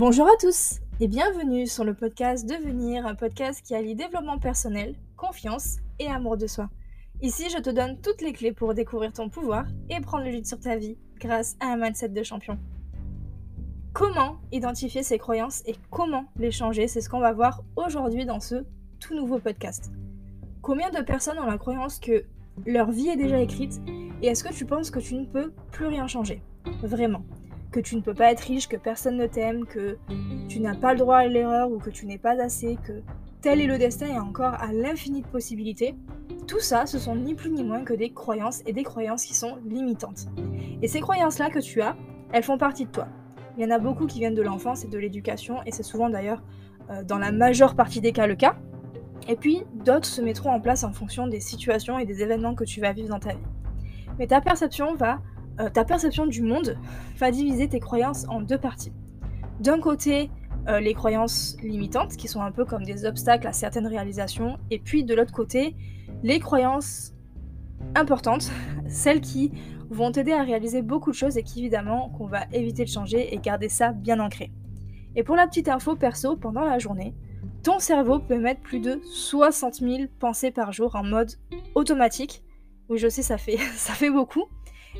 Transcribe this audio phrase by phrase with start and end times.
[0.00, 4.94] Bonjour à tous et bienvenue sur le podcast Devenir, un podcast qui allie développement personnel,
[5.14, 6.70] confiance et amour de soi.
[7.20, 10.46] Ici, je te donne toutes les clés pour découvrir ton pouvoir et prendre le lead
[10.46, 12.58] sur ta vie grâce à un mindset de champion.
[13.92, 18.40] Comment identifier ses croyances et comment les changer, c'est ce qu'on va voir aujourd'hui dans
[18.40, 18.64] ce
[19.00, 19.92] tout nouveau podcast.
[20.62, 22.24] Combien de personnes ont la croyance que
[22.64, 23.82] leur vie est déjà écrite
[24.22, 26.42] et est-ce que tu penses que tu ne peux plus rien changer?
[26.82, 27.22] Vraiment
[27.70, 29.98] que tu ne peux pas être riche, que personne ne t'aime, que
[30.48, 33.02] tu n'as pas le droit à l'erreur ou que tu n'es pas assez, que
[33.40, 35.94] tel est le destin et encore à l'infini de possibilités,
[36.46, 39.34] tout ça, ce sont ni plus ni moins que des croyances et des croyances qui
[39.34, 40.26] sont limitantes.
[40.82, 41.96] Et ces croyances-là que tu as,
[42.32, 43.08] elles font partie de toi.
[43.56, 46.10] Il y en a beaucoup qui viennent de l'enfance et de l'éducation, et c'est souvent
[46.10, 46.42] d'ailleurs
[46.90, 48.56] euh, dans la majeure partie des cas le cas.
[49.28, 52.64] Et puis d'autres se mettront en place en fonction des situations et des événements que
[52.64, 53.44] tu vas vivre dans ta vie.
[54.18, 55.20] Mais ta perception va
[55.58, 56.76] euh, ta perception du monde
[57.18, 58.92] va diviser tes croyances en deux parties.
[59.60, 60.30] D'un côté,
[60.68, 64.78] euh, les croyances limitantes, qui sont un peu comme des obstacles à certaines réalisations, et
[64.78, 65.74] puis de l'autre côté,
[66.22, 67.14] les croyances
[67.94, 68.50] importantes,
[68.88, 69.52] celles qui
[69.90, 73.34] vont t'aider à réaliser beaucoup de choses et qui évidemment qu'on va éviter de changer
[73.34, 74.52] et garder ça bien ancré.
[75.16, 77.14] Et pour la petite info perso, pendant la journée,
[77.62, 81.32] ton cerveau peut mettre plus de 60 000 pensées par jour en mode
[81.74, 82.42] automatique.
[82.88, 84.44] Oui, je sais, ça fait, ça fait beaucoup.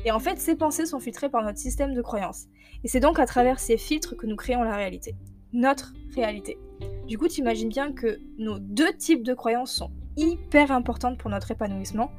[0.05, 2.45] Et en fait, ces pensées sont filtrées par notre système de croyances.
[2.83, 5.15] Et c'est donc à travers ces filtres que nous créons la réalité.
[5.53, 6.57] Notre réalité.
[7.07, 11.29] Du coup, tu imagines bien que nos deux types de croyances sont hyper importantes pour
[11.29, 12.11] notre épanouissement.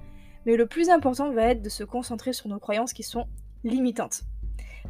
[0.47, 3.27] Mais le plus important va être de se concentrer sur nos croyances qui sont
[3.65, 4.23] limitantes.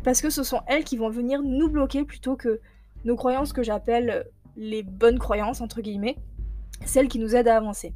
[0.03, 2.61] Parce que ce sont elles qui vont venir nous bloquer plutôt que
[3.05, 6.17] nos croyances que j'appelle les bonnes croyances, entre guillemets,
[6.85, 7.95] celles qui nous aident à avancer.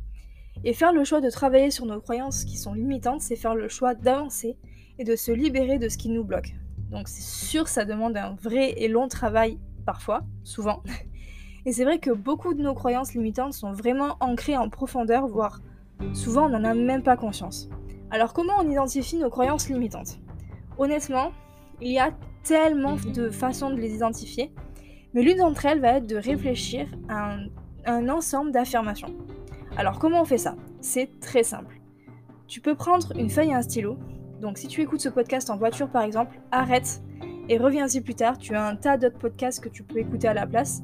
[0.65, 3.69] Et faire le choix de travailler sur nos croyances qui sont limitantes, c'est faire le
[3.69, 4.57] choix d'avancer
[4.99, 6.55] et de se libérer de ce qui nous bloque.
[6.91, 10.83] Donc c'est sûr, ça demande un vrai et long travail parfois, souvent.
[11.67, 15.61] Et c'est vrai que beaucoup de nos croyances limitantes sont vraiment ancrées en profondeur, voire
[16.13, 17.69] souvent on n'en a même pas conscience.
[18.13, 20.21] Alors comment on identifie nos croyances limitantes?
[20.79, 21.33] Honnêtement,
[21.81, 22.13] il y a
[22.45, 24.53] tellement de façons de les identifier,
[25.13, 27.47] mais l'une d'entre elles va être de réfléchir à un,
[27.85, 29.13] un ensemble d'affirmations.
[29.77, 30.55] Alors comment on fait ça?
[30.81, 31.81] C'est très simple.
[32.47, 33.99] Tu peux prendre une feuille et un stylo
[34.41, 37.03] donc si tu écoutes ce podcast en voiture par exemple, arrête
[37.49, 38.39] et reviens-y plus tard.
[38.39, 40.83] Tu as un tas d'autres podcasts que tu peux écouter à la place.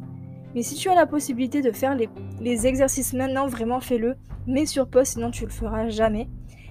[0.55, 4.17] Mais si tu as la possibilité de faire les, exercices maintenant, vraiment fais-le.
[4.47, 6.29] Mets sur pause, sinon tu le feras jamais.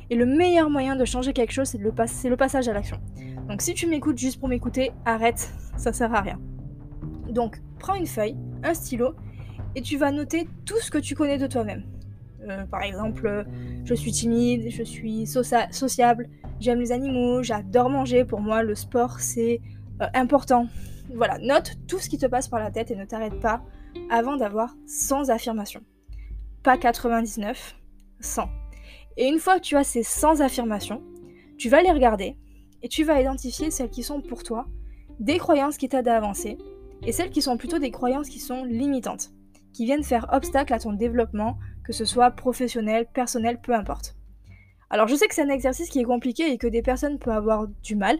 [0.09, 2.99] Et le meilleur moyen de changer quelque chose, c'est le, le passage à l'action.
[3.47, 6.39] Donc si tu m'écoutes juste pour m'écouter, arrête, ça sert à rien.
[7.29, 9.15] Donc prends une feuille, un stylo,
[9.75, 11.83] et tu vas noter tout ce que tu connais de toi-même.
[12.47, 13.45] Euh, par exemple,
[13.85, 16.29] je suis timide, je suis sociable,
[16.59, 18.25] j'aime les animaux, j'adore manger.
[18.25, 19.61] Pour moi, le sport, c'est
[20.01, 20.67] euh, important.
[21.13, 23.63] Voilà, note tout ce qui te passe par la tête et ne t'arrête pas
[24.09, 25.81] avant d'avoir 100 affirmations.
[26.63, 27.75] Pas 99,
[28.19, 28.49] 100.
[29.17, 31.01] Et une fois que tu as ces 100 affirmations,
[31.57, 32.37] tu vas les regarder
[32.81, 34.65] et tu vas identifier celles qui sont pour toi
[35.19, 36.57] des croyances qui t'aident à avancer
[37.03, 39.31] et celles qui sont plutôt des croyances qui sont limitantes,
[39.73, 41.57] qui viennent faire obstacle à ton développement,
[41.91, 44.15] que ce soit professionnel, personnel, peu importe.
[44.89, 47.35] Alors je sais que c'est un exercice qui est compliqué et que des personnes peuvent
[47.35, 48.17] avoir du mal,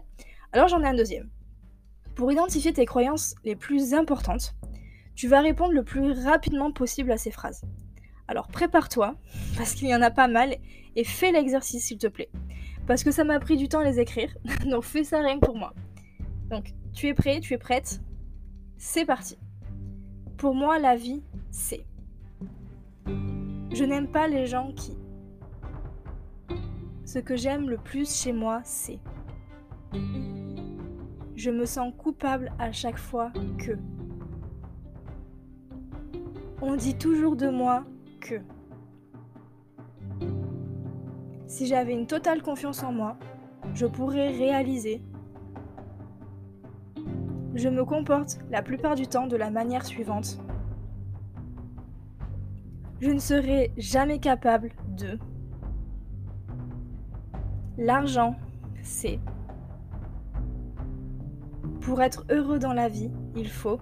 [0.51, 1.29] alors j'en ai un deuxième.
[2.13, 4.57] Pour identifier tes croyances les plus importantes,
[5.15, 7.61] tu vas répondre le plus rapidement possible à ces phrases.
[8.27, 9.15] Alors prépare-toi,
[9.57, 10.57] parce qu'il y en a pas mal,
[10.97, 12.29] et fais l'exercice s'il te plaît.
[12.88, 15.45] Parce que ça m'a pris du temps à les écrire, donc fais ça rien que
[15.45, 15.73] pour moi.
[16.49, 18.01] Donc tu es prêt, tu es prête
[18.77, 19.38] C'est parti.
[20.35, 21.85] Pour moi, la vie, c'est...
[23.73, 24.97] Je n'aime pas les gens qui...
[27.05, 28.99] Ce que j'aime le plus chez moi, c'est...
[31.35, 33.77] Je me sens coupable à chaque fois que...
[36.61, 37.85] On dit toujours de moi
[38.19, 38.41] que...
[41.47, 43.17] Si j'avais une totale confiance en moi,
[43.73, 45.01] je pourrais réaliser.
[47.56, 50.39] Je me comporte la plupart du temps de la manière suivante.
[53.01, 55.18] Je ne serai jamais capable de...
[57.80, 58.36] L'argent,
[58.83, 59.19] c'est...
[61.80, 63.80] Pour être heureux dans la vie, il faut...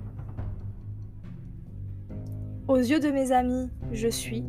[2.69, 4.45] Aux yeux de mes amis, je suis.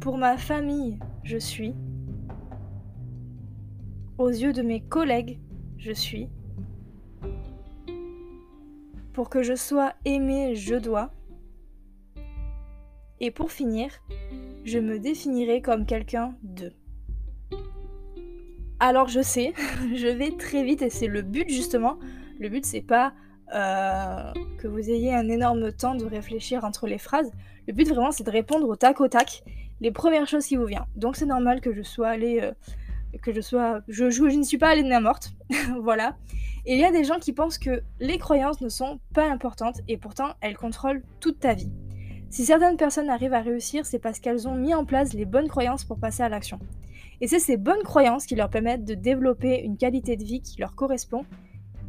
[0.00, 1.74] Pour ma famille, je suis.
[4.16, 5.38] Aux yeux de mes collègues,
[5.76, 6.30] je suis.
[9.12, 11.12] Pour que je sois aimé, je dois.
[13.24, 13.88] Et pour finir,
[14.64, 16.72] je me définirai comme quelqu'un de.
[18.80, 19.54] Alors je sais,
[19.94, 22.00] je vais très vite et c'est le but justement.
[22.40, 23.14] Le but c'est pas
[23.54, 27.30] euh, que vous ayez un énorme temps de réfléchir entre les phrases.
[27.68, 29.44] Le but vraiment c'est de répondre au tac au tac
[29.80, 30.86] les premières choses qui vous viennent.
[30.96, 32.50] Donc c'est normal que je sois allée, euh,
[33.22, 35.30] que je sois, je, je, je, ne suis pas allée de main morte,
[35.80, 36.16] voilà.
[36.66, 39.80] Et il y a des gens qui pensent que les croyances ne sont pas importantes
[39.86, 41.70] et pourtant elles contrôlent toute ta vie.
[42.32, 45.48] Si certaines personnes arrivent à réussir, c'est parce qu'elles ont mis en place les bonnes
[45.48, 46.58] croyances pour passer à l'action.
[47.20, 50.58] Et c'est ces bonnes croyances qui leur permettent de développer une qualité de vie qui
[50.58, 51.26] leur correspond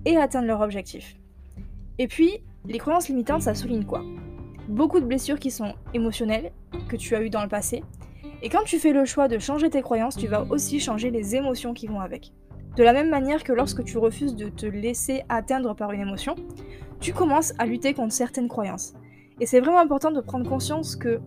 [0.03, 1.15] et atteindre leur objectif.
[1.97, 4.03] Et puis, les croyances limitantes, ça souligne quoi?
[4.67, 6.51] Beaucoup de blessures qui sont émotionnelles,
[6.89, 7.81] que tu as eues dans le passé.
[8.41, 11.37] Et quand tu fais le choix de changer tes croyances, tu vas aussi changer les
[11.37, 12.33] émotions qui vont avec.
[12.75, 16.35] De la même manière que lorsque tu refuses de te laisser atteindre par une émotion,
[16.99, 18.93] tu commences à lutter contre certaines croyances.
[19.39, 21.19] Et c'est vraiment important de prendre conscience que,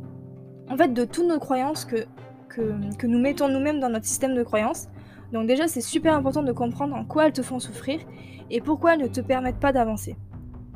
[0.68, 2.06] en fait, de toutes nos croyances que,
[2.48, 4.88] que, nous mettons nous-mêmes dans notre système de croyances.
[5.32, 8.00] Donc déjà, c'est super important de comprendre en quoi elles te font souffrir
[8.50, 10.16] et pourquoi elles ne te permettent pas d'avancer.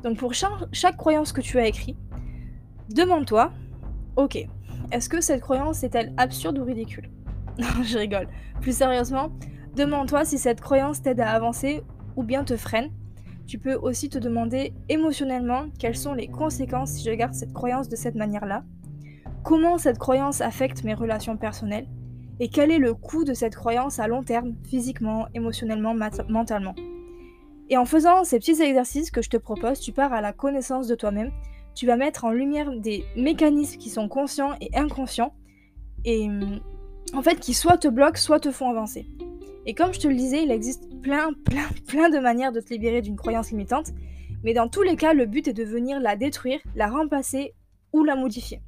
[0.03, 1.97] Donc pour chaque, chaque croyance que tu as écrite,
[2.89, 3.53] demande-toi,
[4.17, 4.47] ok,
[4.91, 7.11] est-ce que cette croyance est-elle absurde ou ridicule?
[7.59, 8.29] Non, je rigole.
[8.61, 9.31] Plus sérieusement,
[9.77, 11.83] demande-toi si cette croyance t'aide à avancer
[12.17, 12.91] ou bien te freine
[13.51, 17.89] tu peux aussi te demander émotionnellement quelles sont les conséquences si je garde cette croyance
[17.89, 18.63] de cette manière-là,
[19.43, 21.89] comment cette croyance affecte mes relations personnelles,
[22.39, 25.97] et quel est le coût de cette croyance à long terme, physiquement, émotionnellement,
[26.29, 26.77] mentalement.
[27.69, 30.87] Et en faisant ces petits exercices que je te propose, tu pars à la connaissance
[30.87, 31.33] de toi-même,
[31.75, 35.35] tu vas mettre en lumière des mécanismes qui sont conscients et inconscients,
[36.05, 36.29] et
[37.15, 39.07] en fait qui soit te bloquent, soit te font avancer.
[39.67, 42.73] Et comme je te le disais, il existe plein, plein, plein de manières de te
[42.73, 43.91] libérer d'une croyance limitante,
[44.43, 47.55] mais dans tous les cas, le but est de venir la détruire, la remplacer
[47.93, 48.63] ou la modifier.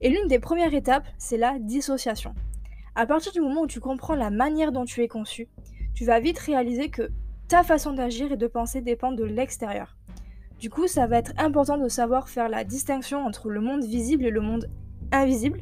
[0.00, 2.34] Et l'une des premières étapes, c'est la dissociation.
[2.94, 5.48] À partir du moment où tu comprends la manière dont tu es conçu,
[5.94, 7.10] tu vas vite réaliser que
[7.48, 9.96] ta façon d'agir et de penser dépend de l'extérieur.
[10.60, 14.26] Du coup, ça va être important de savoir faire la distinction entre le monde visible
[14.26, 14.68] et le monde
[15.12, 15.60] invisible,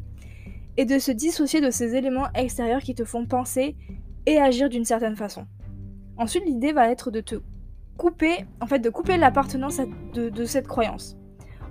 [0.77, 3.77] et de se dissocier de ces éléments extérieurs qui te font penser
[4.27, 5.47] et agir d'une certaine façon.
[6.19, 7.37] Ensuite, l'idée va être de te
[7.97, 9.81] couper, en fait, de couper l'appartenance
[10.15, 11.17] de, cette croyance.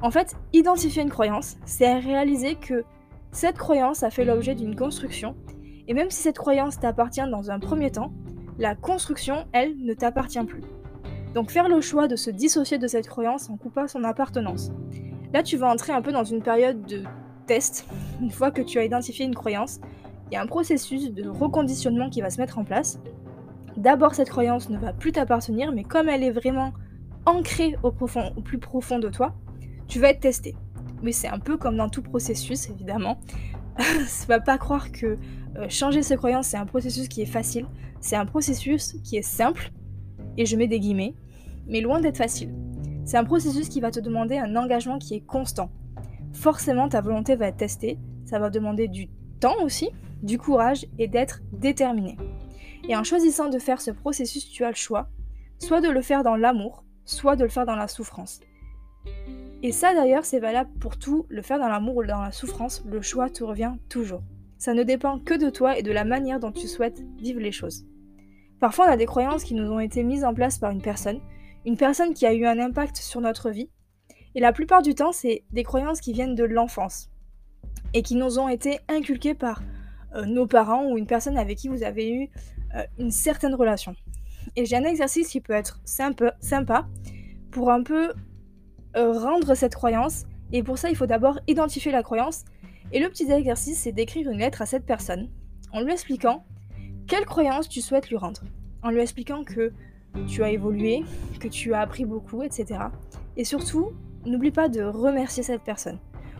[0.01, 2.83] En fait, identifier une croyance, c'est réaliser que
[3.31, 5.35] cette croyance a fait l'objet d'une construction,
[5.87, 8.11] et même si cette croyance t'appartient dans un premier temps,
[8.57, 10.63] la construction, elle, ne t'appartient plus.
[11.33, 14.71] Donc faire le choix de se dissocier de cette croyance en coupant son appartenance.
[15.33, 17.03] Là, tu vas entrer un peu dans une période de
[17.45, 17.87] test.
[18.21, 19.79] Une fois que tu as identifié une croyance,
[20.29, 22.99] il y a un processus de reconditionnement qui va se mettre en place.
[23.77, 26.73] D'abord, cette croyance ne va plus t'appartenir, mais comme elle est vraiment
[27.25, 29.35] ancrée au, plus profond de toi,
[29.87, 30.55] tu vas être testé.
[31.03, 33.19] Mais c'est un peu comme dans tout processus, évidemment.
[33.79, 35.17] ne va pas croire que
[35.57, 37.65] euh, changer ses croyances, c'est un processus qui est facile.
[37.99, 39.71] C'est un processus qui est simple,
[40.37, 41.15] et je mets des guillemets,
[41.67, 42.53] mais loin d'être facile.
[43.03, 45.69] C'est un processus qui va te demander un engagement qui est constant.
[46.35, 49.07] Forcément, ta volonté va être testée, ça va demander du
[49.39, 49.89] temps aussi,
[50.21, 52.17] du courage et d'être déterminé.
[52.87, 55.07] Et en choisissant de faire ce processus, tu as le choix,
[55.59, 58.41] soit de le faire dans l'amour, soit de le faire dans la souffrance.
[59.63, 62.83] Et ça d'ailleurs, c'est valable pour tout, le faire dans l'amour ou dans la souffrance,
[62.85, 64.21] le choix te revient toujours.
[64.57, 67.51] Ça ne dépend que de toi et de la manière dont tu souhaites vivre les
[67.51, 67.85] choses.
[68.59, 71.19] Parfois, on a des croyances qui nous ont été mises en place par une personne,
[71.65, 73.69] une personne qui a eu un impact sur notre vie,
[74.35, 77.09] et la plupart du temps, c'est des croyances qui viennent de l'enfance
[77.93, 79.63] et qui nous ont été inculquées par
[80.15, 82.29] euh, nos parents ou une personne avec qui vous avez eu
[82.75, 83.95] euh, une certaine relation.
[84.57, 86.87] Et j'ai un exercice qui peut être sympa, sympa
[87.49, 88.13] pour un peu
[88.97, 90.25] euh, rendre cette croyance.
[90.51, 92.43] Et pour ça, il faut d'abord identifier la croyance.
[92.91, 95.29] Et le petit exercice, c'est d'écrire une lettre à cette personne
[95.71, 96.45] en lui expliquant
[97.07, 98.41] quelle croyance tu souhaites lui rendre.
[98.83, 99.71] En lui expliquant que
[100.27, 101.03] tu as évolué,
[101.39, 102.79] que tu as appris beaucoup, etc.
[103.35, 103.91] Et surtout,
[104.25, 105.99] n'oublie pas de remercier cette personne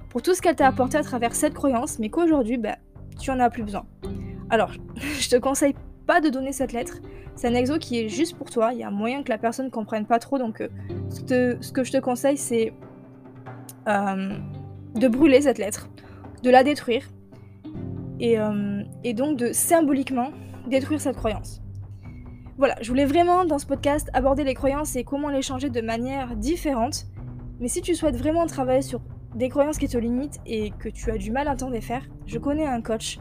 [0.10, 2.77] pour tout ce qu'elle t'a apporté à travers cette croyance, mais qu'aujourd'hui, bah,
[3.20, 3.86] tu en as plus besoin.
[4.50, 4.72] Alors,
[5.20, 5.75] je te conseille
[6.06, 7.00] pas de donner cette lettre.
[7.36, 8.72] C'est un exo qui est juste pour toi.
[8.72, 10.38] Il y a moyen que la personne comprenne pas trop.
[10.38, 10.70] Donc, euh,
[11.10, 12.74] ce, que je te conseille, c'est
[13.88, 14.38] euh,
[14.96, 15.89] de brûler cette lettre,
[16.44, 17.10] de la détruire,
[18.22, 20.32] euh, et, donc de symboliquement
[20.68, 21.62] détruire cette croyance.
[22.58, 25.82] Voilà, je voulais vraiment dans ce podcast aborder les croyances et comment les changer de
[25.82, 27.06] manière différente.
[27.59, 29.01] Mais si tu souhaites vraiment travailler sur
[29.35, 32.38] des croyances qui te limitent et que tu as du mal à t'en défaire, je
[32.38, 33.19] connais un coach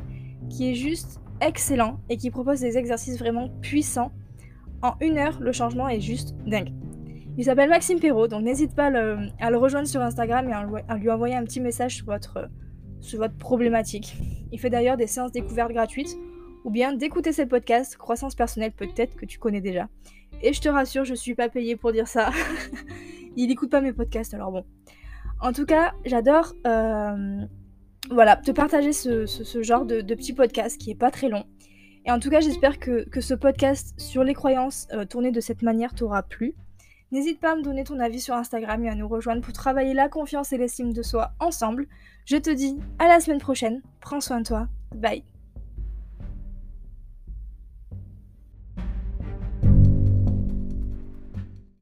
[0.48, 4.12] qui est juste excellent et qui propose des exercices vraiment puissants.
[4.82, 6.72] En une heure, le changement est juste dingue.
[7.36, 11.10] Il s'appelle Maxime Perrault, donc n'hésite pas à le, rejoindre sur Instagram et à, lui
[11.10, 12.48] envoyer un petit message sur votre,
[13.38, 14.16] problématique.
[14.52, 16.16] Il fait d'ailleurs des séances découvertes gratuites
[16.64, 19.88] ou bien d'écouter ces podcasts croissance personnelle peut-être que tu connais déjà.
[20.42, 22.30] Et je te rassure, je suis pas payée pour dire ça.
[23.36, 24.64] Il écoute pas mes podcasts, alors bon.
[25.40, 27.44] En tout cas, j'adore euh,
[28.10, 31.44] voilà, te partager ce, genre de, petit podcast qui est pas très long.
[32.06, 35.62] Et en tout cas, j'espère que, ce podcast sur les croyances euh, tourné de cette
[35.62, 36.54] manière t'aura plu.
[37.12, 39.94] N'hésite pas à me donner ton avis sur Instagram et à nous rejoindre pour travailler
[39.94, 41.86] la confiance et l'estime de soi ensemble.
[42.26, 43.82] Je te dis à la semaine prochaine.
[44.00, 44.68] Prends soin de toi.
[44.94, 45.33] Bye.